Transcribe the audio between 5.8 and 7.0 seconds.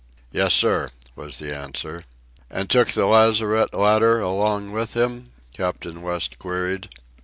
West queried.